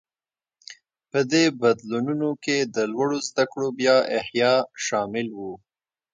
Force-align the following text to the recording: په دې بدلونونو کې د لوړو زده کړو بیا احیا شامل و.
په 1.09 1.19
دې 1.31 1.43
بدلونونو 1.61 2.29
کې 2.43 2.57
د 2.75 2.77
لوړو 2.93 3.19
زده 3.29 3.43
کړو 3.51 3.67
بیا 3.79 3.97
احیا 4.17 4.53
شامل 4.85 5.27
و. 5.37 5.39